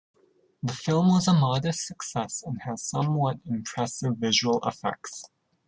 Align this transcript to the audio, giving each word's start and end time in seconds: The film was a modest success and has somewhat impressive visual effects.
The 0.63 0.73
film 0.73 1.09
was 1.09 1.27
a 1.27 1.33
modest 1.35 1.85
success 1.85 2.41
and 2.43 2.59
has 2.63 2.81
somewhat 2.81 3.37
impressive 3.45 4.17
visual 4.17 4.57
effects. 4.65 5.25